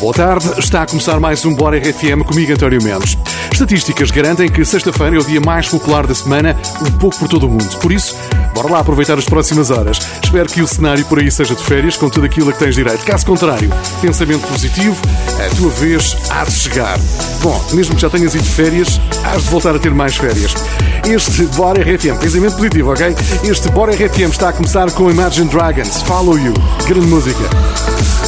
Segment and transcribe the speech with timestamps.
[0.00, 3.18] Boa tarde, está a começar mais um Bora RFM comigo, António Mendes.
[3.52, 7.46] Estatísticas garantem que sexta-feira é o dia mais popular da semana, um pouco por todo
[7.46, 7.76] o mundo.
[7.80, 8.16] Por isso,
[8.54, 9.98] bora lá aproveitar as próximas horas.
[10.22, 12.76] Espero que o cenário por aí seja de férias, com tudo aquilo a que tens
[12.76, 13.04] direito.
[13.04, 14.96] Caso contrário, pensamento positivo,
[15.44, 16.96] a tua vez há de chegar.
[17.42, 20.54] Bom, mesmo que já tenhas ido de férias, hás de voltar a ter mais férias.
[21.04, 23.16] Este Bora RFM, pensamento positivo, ok?
[23.42, 26.54] Este Bora RFM está a começar com Imagine Dragons, Follow You.
[26.86, 28.27] Grande música.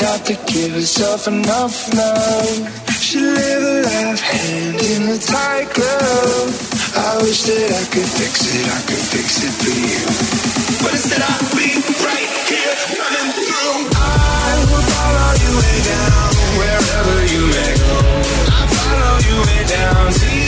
[0.00, 2.56] got to give herself enough love.
[3.04, 6.48] She live a life hand in a tight glove.
[6.96, 10.04] I wish that I could fix it, I could fix it for you.
[10.80, 11.68] But instead I'll be
[12.00, 13.76] right here running through.
[13.92, 17.96] I will follow you way down, wherever you may go.
[18.56, 20.39] I'll follow you way down to.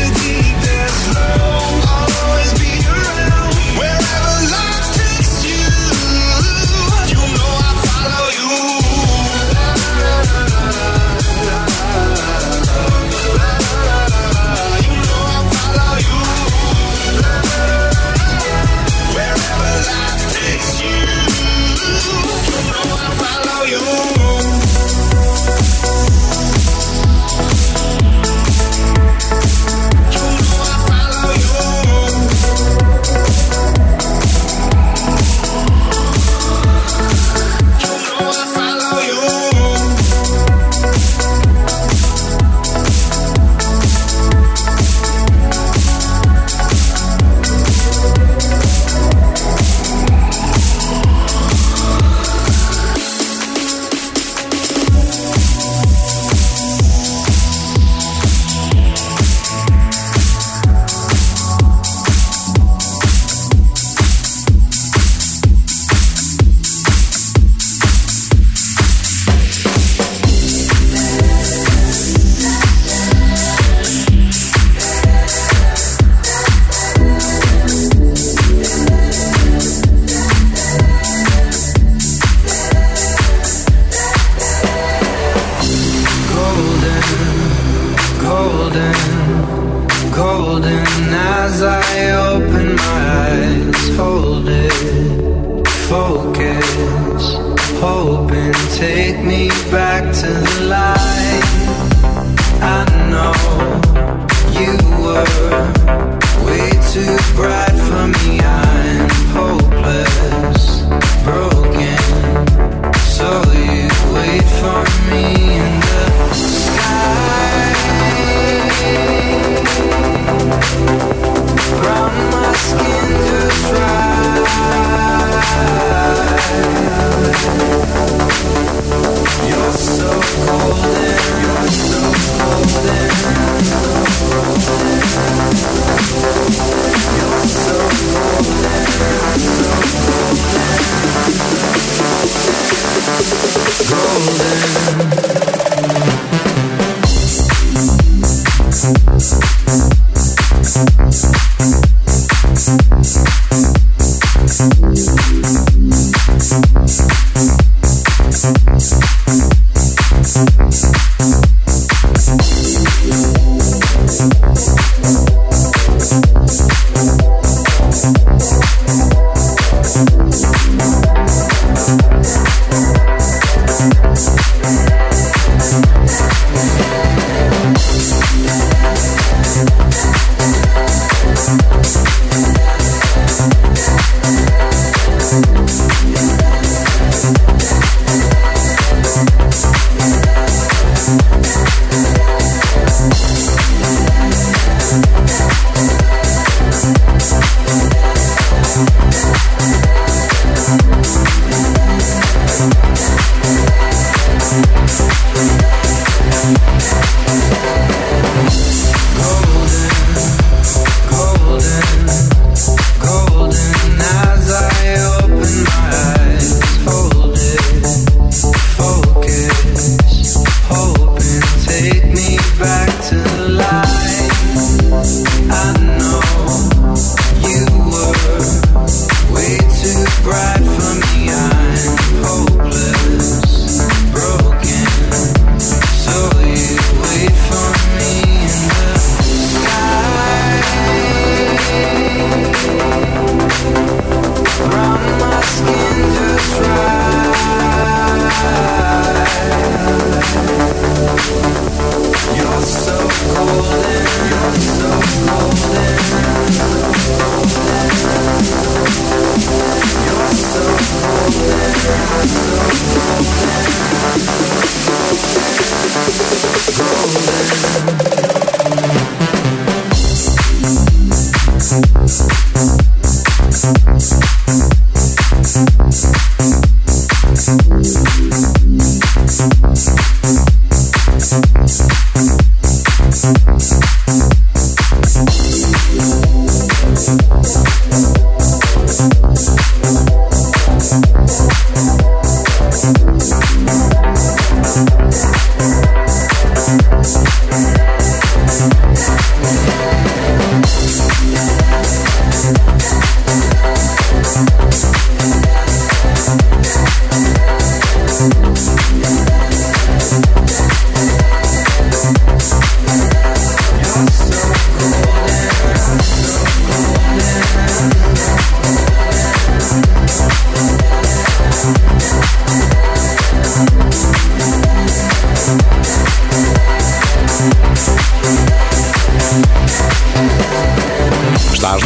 [144.29, 145.22] golden.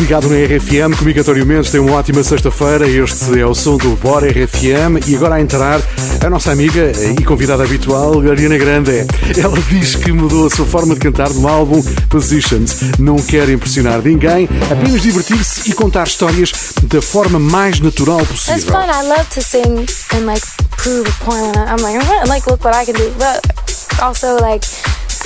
[0.06, 2.88] Ligado na RFM, comigo António Mendes, tem uma ótima sexta-feira.
[2.88, 5.80] Este é o som do Bora RFM e agora a entrar
[6.25, 9.04] a nossa amiga e convidada habitual, Ariana Grande.
[9.36, 12.76] Ela diz que mudou a sua forma de cantar no álbum Positions.
[13.00, 16.52] Não quer impressionar ninguém, apenas divertir-se e contar histórias
[16.84, 18.54] da forma mais natural possível.
[18.54, 18.86] It's fun.
[18.86, 20.46] I love to sing and like
[20.76, 21.56] prove a point.
[21.56, 23.12] I'm like, like look what I can do.
[23.18, 24.64] But also like,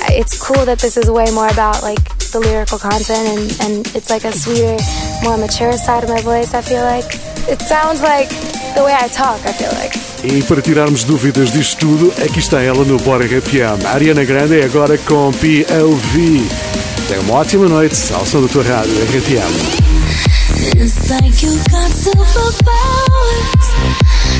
[0.09, 4.09] it's cool that this is way more about like the lyrical content and, and it's
[4.09, 4.77] like a sweeter,
[5.23, 7.05] more mature side of my voice, I feel like.
[7.49, 8.29] It sounds like
[8.75, 9.99] the way I talk, I feel like.
[10.23, 13.85] E para tirarmos dúvidas disto tudo, aqui está ela no Bora RFM.
[13.85, 16.47] Ariana Grande é agora com POV.
[17.07, 20.01] Tenha uma ótima noite ao som da tua rádio RFM.
[20.77, 23.67] It's like you got superpowers.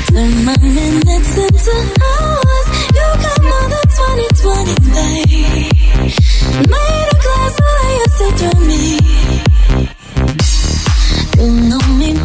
[0.06, 2.66] Turn my minutes into hours.
[2.94, 5.72] You got more than 2020, babe.
[6.68, 7.61] Made a glass
[8.18, 8.98] to me.
[11.38, 12.21] You know me.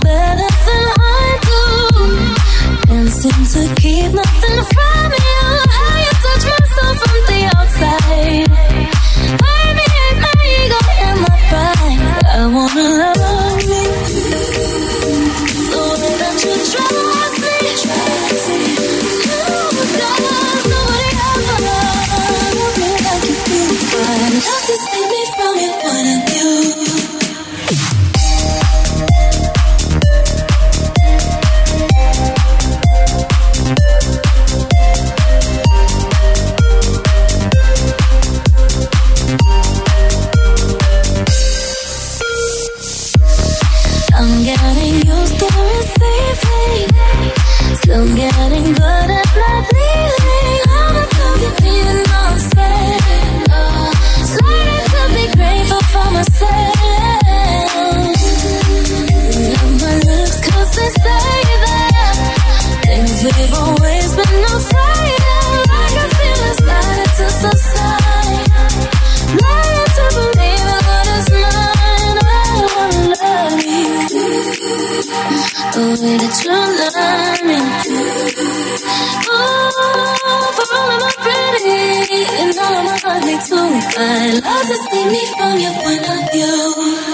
[84.68, 86.60] To see me from your point of view.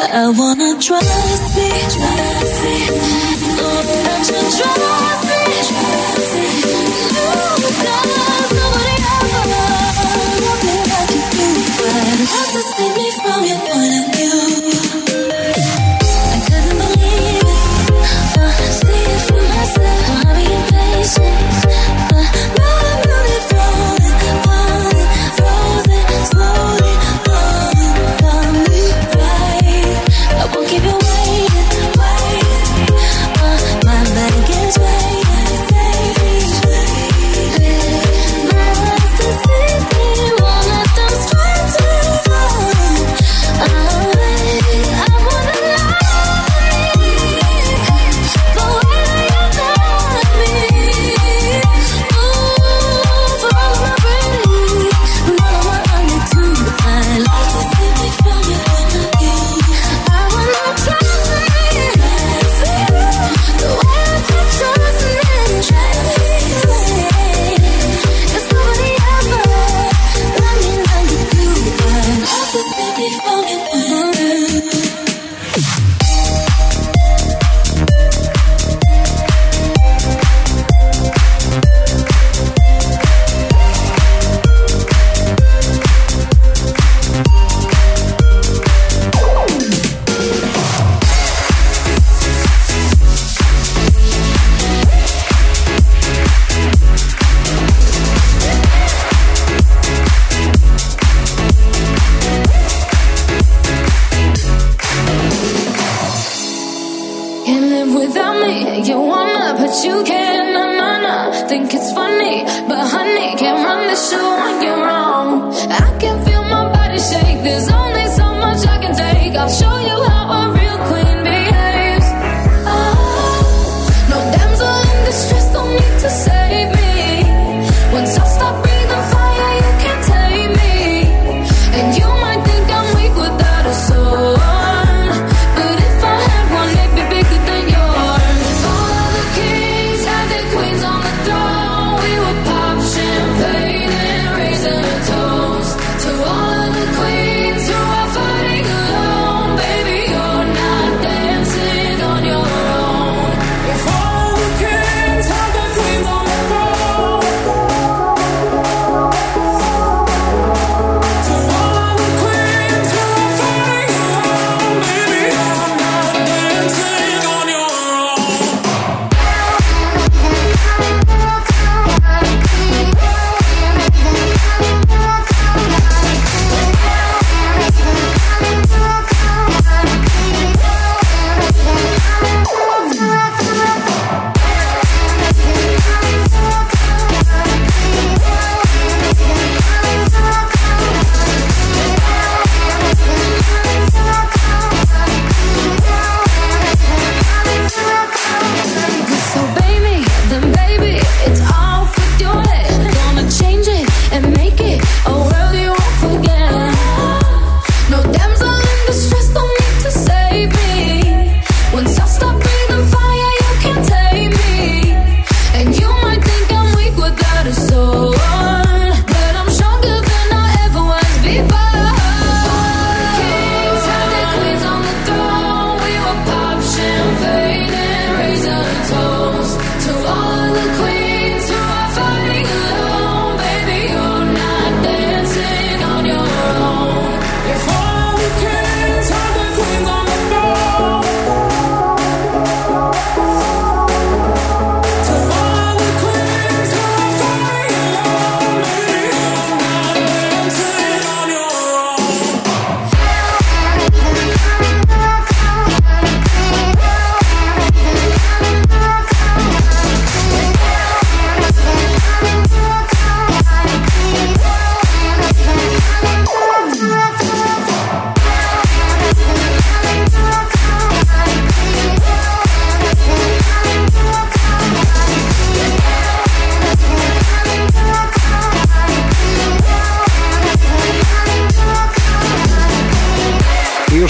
[0.10, 2.78] I wanna trust me, trust me.
[3.62, 6.50] Oh, that you trust me, trust me.
[7.14, 11.46] You does nobody ever love me like you do.
[11.86, 14.03] I love to see me from your point of view.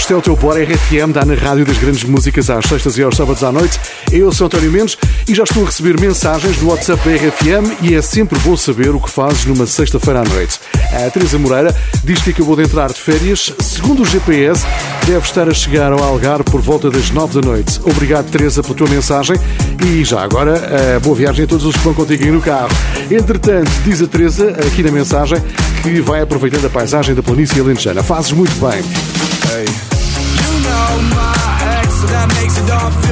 [0.04, 3.02] Este é o teu Bora RFM, dá na Rádio das Grandes Músicas às sextas e
[3.02, 3.80] aos sábados à noite.
[4.12, 7.94] Eu sou António Mendes e já estou a receber mensagens do WhatsApp da RFM e
[7.94, 10.60] é sempre bom saber o que fazes numa sexta-feira à noite.
[10.92, 13.50] A Teresa Moreira diz que acabou de entrar de férias.
[13.60, 14.62] Segundo o GPS,
[15.06, 17.80] deve estar a chegar ao Algarve por volta das nove da noite.
[17.82, 19.36] Obrigado, Teresa, pela tua mensagem
[19.86, 22.68] e já agora, boa viagem a todos os que vão contigo aí no carro.
[23.10, 25.38] Entretanto, diz a Teresa, aqui na mensagem,
[25.82, 28.02] que vai aproveitando a paisagem da planície alentejana.
[28.02, 28.84] Fazes muito bem.
[29.50, 29.93] Hey.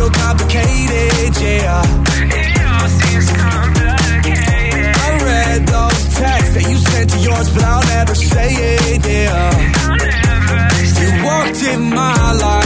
[0.03, 1.83] It all feel complicated, yeah.
[4.95, 9.51] I read those texts that you sent to yours, but I'll never say it, yeah.
[11.01, 12.62] You walked in my life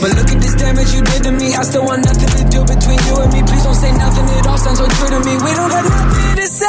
[0.00, 1.54] But look at this damage you did to me.
[1.54, 3.42] I still want nothing to do between you and me.
[3.42, 4.28] Please don't say nothing.
[4.38, 5.36] It all sounds so true to me.
[5.36, 6.66] We don't got nothing to say.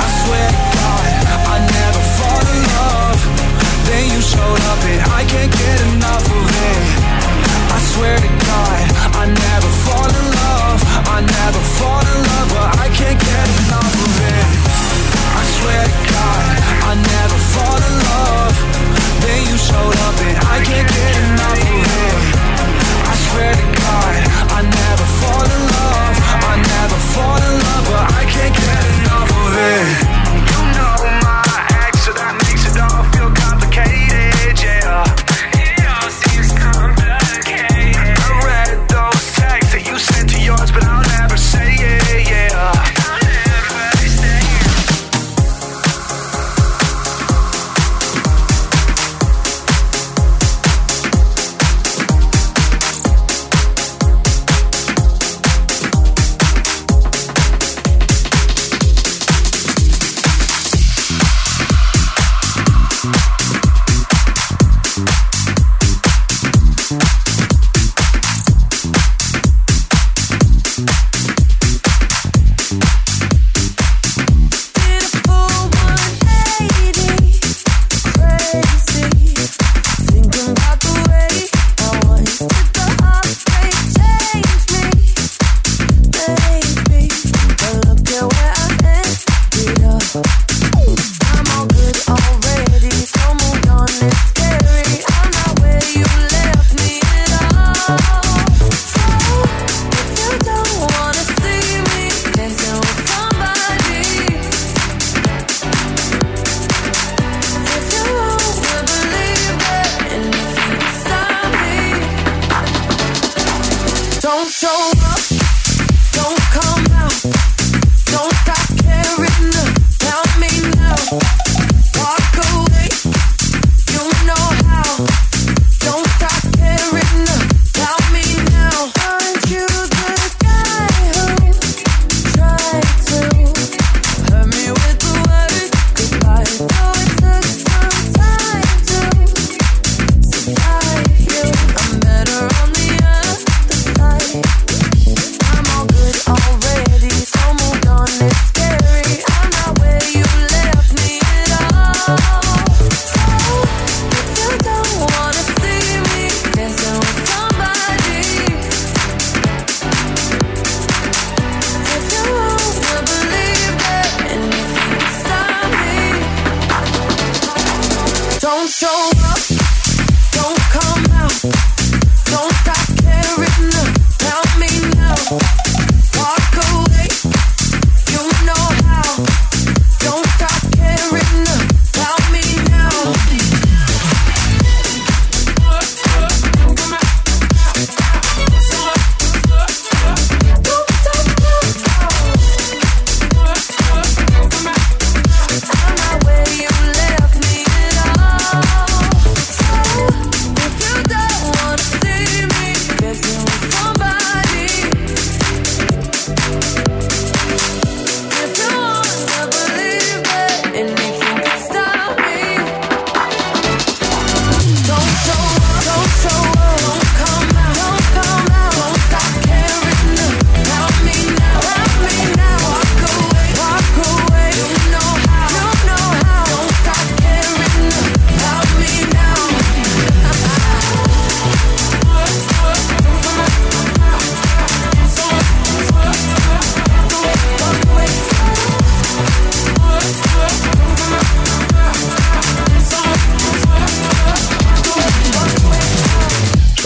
[0.00, 1.10] I swear to God,
[1.50, 3.20] I never fall in love.
[3.88, 6.84] Then you showed up and I can't get enough of it.
[7.70, 8.39] I swear to God,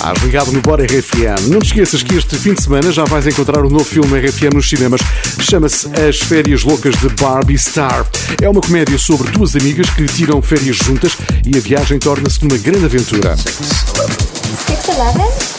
[0.05, 1.49] Estás ligado no Bora RFM.
[1.49, 4.21] Não te esqueças que este fim de semana já vais encontrar o um novo filme
[4.21, 5.01] RFM nos cinemas.
[5.40, 8.07] Chama-se As Férias Loucas de Barbie Star.
[8.43, 12.59] É uma comédia sobre duas amigas que tiram férias juntas e a viagem torna-se uma
[12.59, 13.35] grande aventura.
[13.35, 15.54] 611?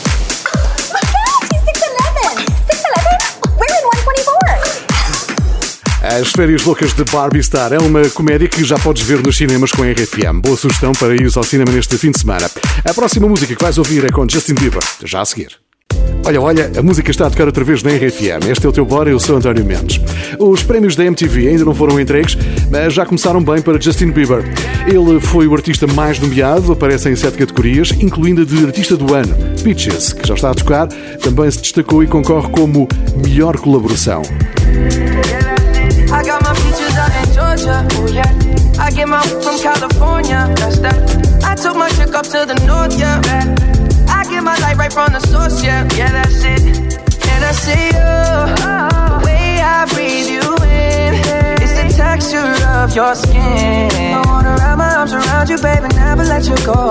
[6.15, 9.73] As Férias Loucas de Barbie Star é uma comédia que já podes ver nos cinemas
[9.73, 10.39] com a RFM.
[10.41, 12.49] Boa sugestão para ir ao cinema neste fim de semana.
[12.85, 15.59] A próxima música que vais ouvir é com Justin Bieber, já a seguir.
[16.25, 18.49] Olha, olha, a música está a tocar outra vez na RFM.
[18.49, 19.99] Este é o teu Bora, eu sou António Mendes.
[20.39, 22.37] Os prémios da MTV ainda não foram entregues,
[22.71, 24.41] mas já começaram bem para Justin Bieber.
[24.87, 29.13] Ele foi o artista mais nomeado, aparece em sete categorias, incluindo a de Artista do
[29.13, 30.87] Ano, Peaches, que já está a tocar,
[31.21, 32.87] também se destacou e concorre como
[33.21, 34.21] Melhor Colaboração.
[37.65, 37.87] Georgia.
[37.93, 38.79] Oh yeah.
[38.79, 40.53] I get my from California.
[40.57, 41.43] That's that.
[41.43, 42.97] I took my chick up to the north.
[42.99, 43.19] Yeah.
[44.07, 45.63] I get my light right from the source.
[45.63, 45.87] Yeah.
[45.95, 46.61] Yeah, that's it.
[47.31, 48.11] And I see you.
[48.61, 51.13] The way I breathe you in.
[51.63, 53.89] It's the texture of your skin.
[54.13, 56.89] I wanna wrap my arms around you, baby, never let you go.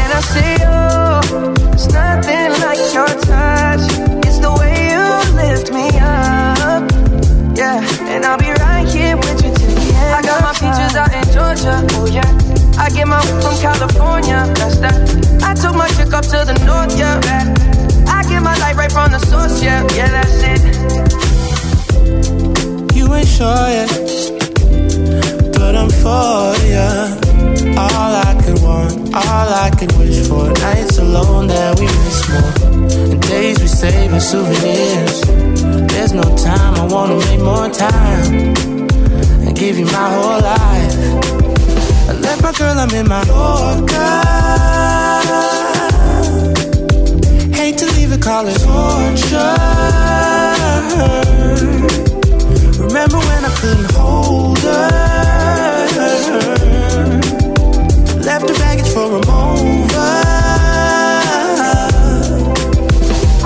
[0.00, 0.76] And I see you.
[1.72, 3.84] It's nothing like your touch.
[4.26, 5.04] It's the way you
[5.40, 6.84] lift me up.
[7.56, 8.73] Yeah, and I'll be right
[10.14, 11.84] I got my peaches out in Georgia.
[11.98, 12.22] Oh yeah.
[12.78, 14.46] I get my from California.
[14.54, 14.94] That's that.
[15.42, 16.96] I took my chick up to the north.
[16.96, 17.18] Yeah.
[18.06, 19.60] I get my light right from the source.
[19.60, 20.62] Yeah, yeah, that's it.
[22.94, 23.90] You ain't sure yet,
[25.58, 27.10] but I'm for ya.
[27.76, 30.46] All I could want, all I could wish for.
[30.62, 32.52] Nights alone that we miss more.
[33.10, 35.22] And days we save as souvenirs.
[35.90, 38.73] There's no time, I wanna make more time.
[39.54, 40.94] Give you my whole life.
[42.08, 43.94] I left my girl, I'm in my Yorker.
[47.54, 49.54] Hate to leave it, call it torture.
[52.82, 54.90] Remember when I couldn't hold her?
[58.22, 60.14] Left the baggage for a mover.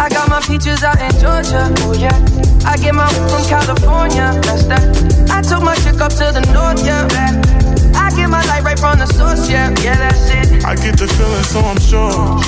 [0.00, 1.72] I got my peaches out in Georgia.
[1.84, 2.37] Oh yeah.
[2.64, 4.32] I get my from California.
[4.42, 5.30] That's that.
[5.30, 6.84] I took my chick up to the north.
[6.84, 7.06] Yeah.
[7.94, 9.48] I get my light right from the source.
[9.50, 10.64] Yeah, yeah, that's it.
[10.64, 12.40] I get the feeling, so I'm sure.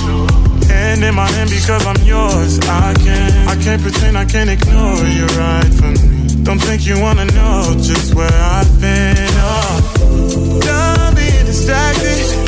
[0.69, 2.59] Hand in my hand because I'm yours.
[2.61, 6.11] I can't, I can't pretend, I can't ignore you right from me.
[6.43, 9.17] Don't think you wanna know just where I've been.
[9.37, 12.40] Oh, done being distracted.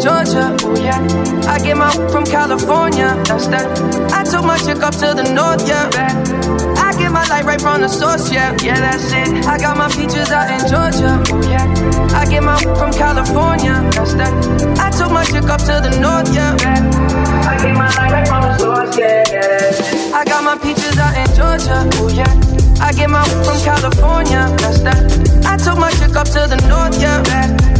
[0.00, 0.56] Georgia.
[0.80, 0.96] Yeah.
[1.44, 3.20] I get my from California.
[3.28, 3.68] That's that.
[4.12, 5.68] I took my chick up to the north.
[5.68, 5.92] Yeah.
[6.80, 8.32] I get my light right from the source.
[8.32, 9.44] Yeah, yeah, that's it.
[9.44, 11.20] I got my peaches out in Georgia.
[11.48, 11.68] Yeah.
[12.16, 13.76] I get my from California.
[13.92, 14.32] That's that.
[14.80, 16.32] I took my chick up to the north.
[16.34, 16.56] Yeah.
[17.44, 18.96] I get my light right from the source.
[18.96, 20.16] Yeah, yeah.
[20.16, 21.84] I got my peaches out in Georgia.
[22.00, 22.32] Oh yeah.
[22.80, 24.48] I get my from California.
[24.64, 25.44] That's that.
[25.44, 26.96] I took my chick up to the north.
[27.00, 27.79] Yeah.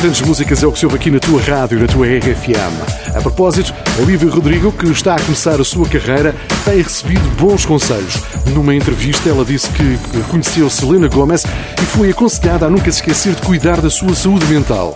[0.00, 3.16] Grandes músicas é o que se ouve aqui na tua rádio, na tua RFM.
[3.16, 8.14] A propósito, a Rodrigo, que está a começar a sua carreira, tem recebido bons conselhos.
[8.54, 9.98] Numa entrevista, ela disse que
[10.30, 14.46] conheceu Selena Gomez e foi aconselhada a nunca se esquecer de cuidar da sua saúde
[14.46, 14.94] mental.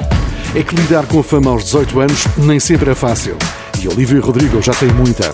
[0.55, 3.37] É que lidar com a fama aos 18 anos nem sempre é fácil.
[3.83, 5.33] E Olivia Rodrigo já tem muita.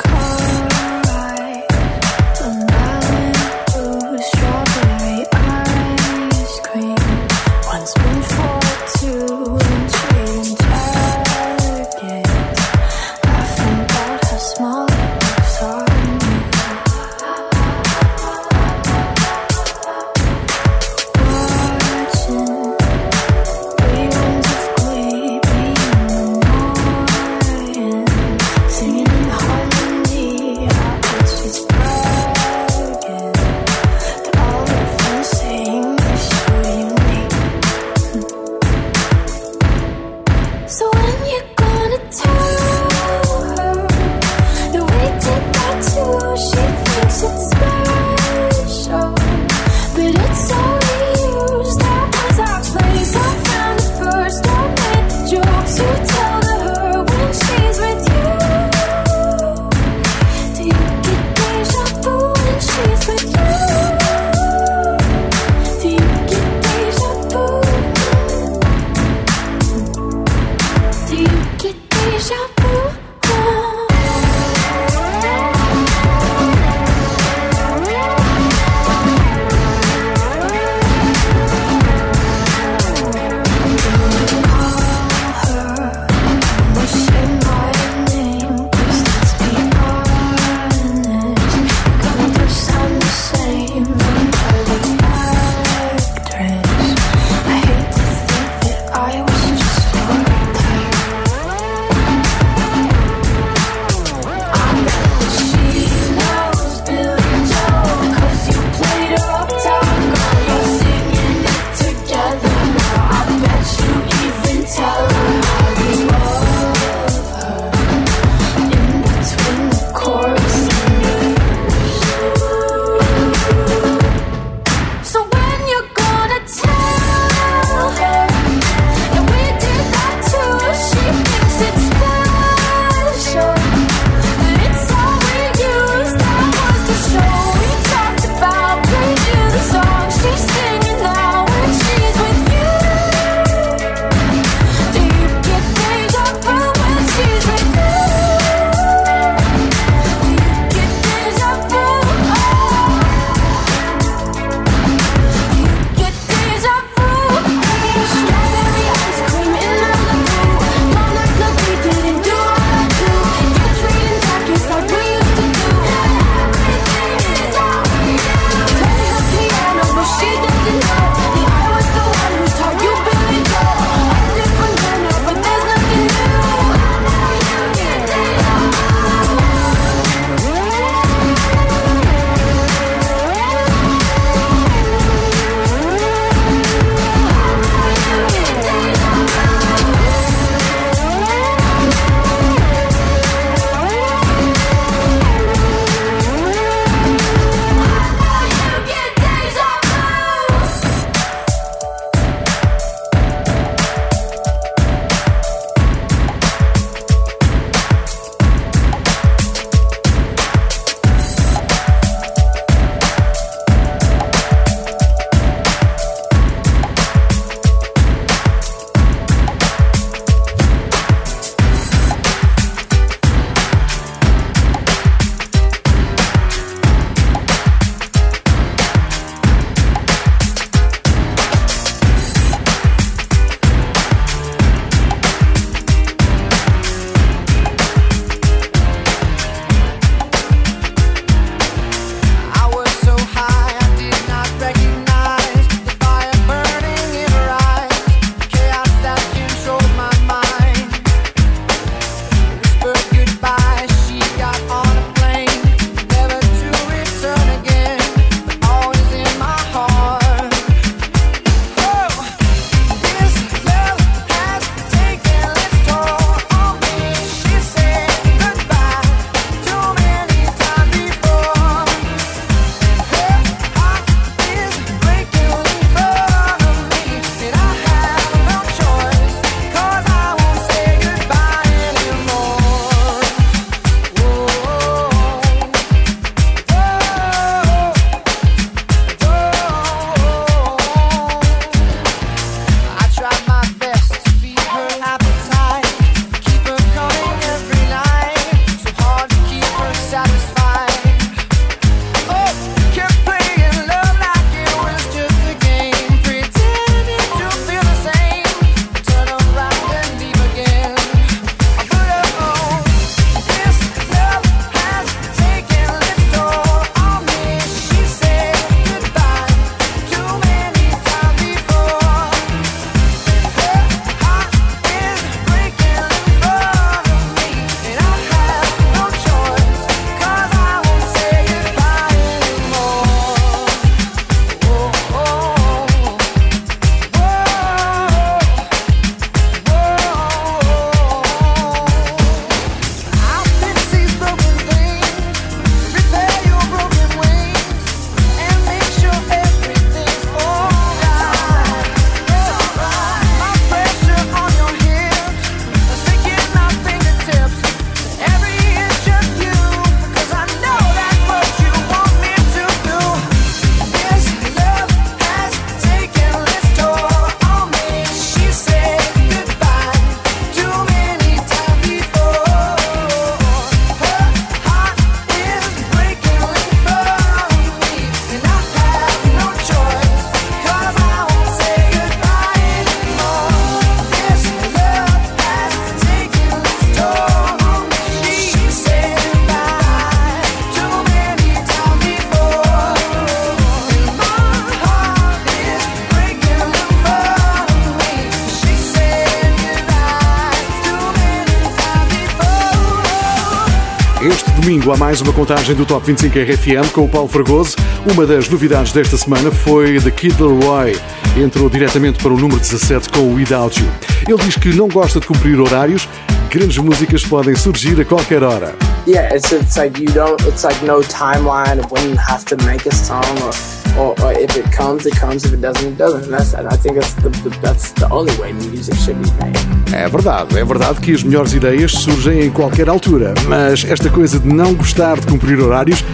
[405.09, 407.74] Mais uma contagem do Top 25 RFM com o Paulo Fragoso.
[408.12, 411.00] Uma das novidades desta semana foi The Kid Leroy.
[411.42, 413.88] Entrou diretamente para o número 17 com o Without You.
[414.28, 416.06] Ele diz que não gosta de cumprir horários,
[416.50, 418.88] grandes músicas podem surgir a qualquer hora.
[419.07, 420.40] Yeah, it's it's like you don't.
[420.46, 423.53] It's like no timeline of when you have to make a song, or
[423.99, 425.44] or, or if it comes, it comes.
[425.44, 426.24] If it doesn't, it doesn't.
[426.24, 429.30] And that's and I think that's the, the that's the only way music should be
[429.42, 429.57] made.
[429.92, 434.38] É verdade, é verdade que as melhores ideias surgem em qualquer altura, mas esta coisa
[434.38, 436.05] de não gostar de cumprir horários,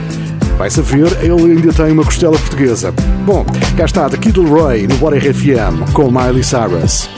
[0.56, 2.92] vai saber, ele ainda tem uma costela portuguesa.
[3.26, 3.44] Bom,
[3.76, 7.08] cá está, The Kid Leroy no Bora RFM com Miley Cyrus.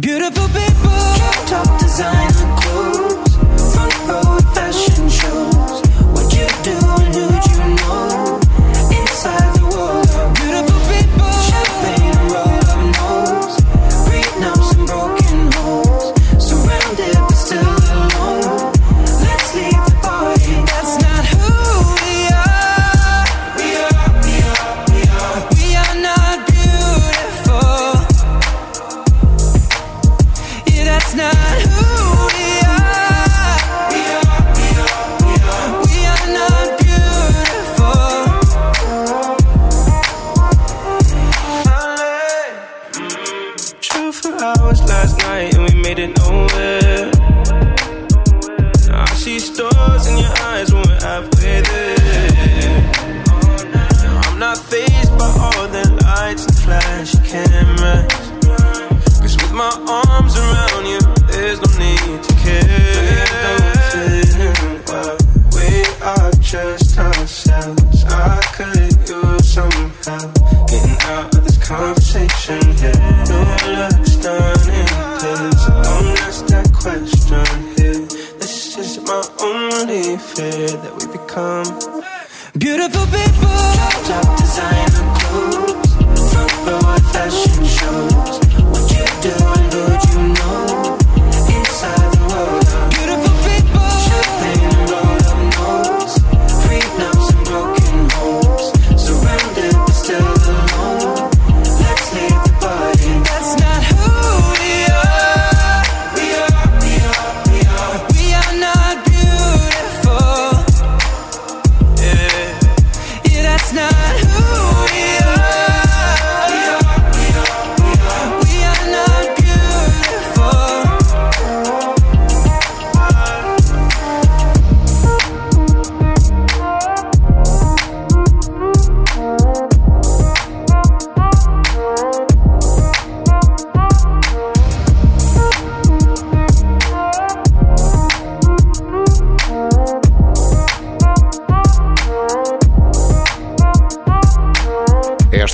[0.00, 0.98] Beautiful people,
[1.46, 4.39] top designer clothes, front row.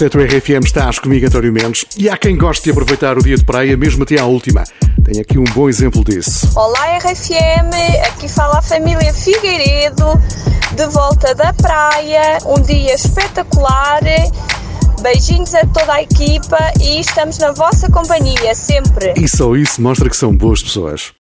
[0.07, 1.85] Setor RFM estás comigo, António Mendes.
[1.99, 4.63] E há quem goste de aproveitar o dia de praia, mesmo até à última.
[5.03, 6.49] Tenho aqui um bom exemplo disso.
[6.55, 7.75] Olá, RFM.
[8.07, 10.05] Aqui fala a família Figueiredo,
[10.77, 12.39] de volta da praia.
[12.47, 13.99] Um dia espetacular.
[15.03, 19.13] Beijinhos a toda a equipa e estamos na vossa companhia sempre.
[19.17, 21.13] E só isso mostra que são boas pessoas.